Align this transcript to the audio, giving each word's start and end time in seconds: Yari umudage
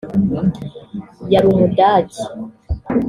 Yari 1.33 1.45
umudage 1.53 2.21